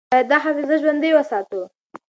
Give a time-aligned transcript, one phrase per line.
[0.11, 1.61] باید دا حافظه ژوندۍ وساتو.